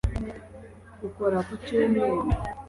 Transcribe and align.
ukora 1.07 1.37
ku 1.47 1.53
cyumweru 1.65 2.21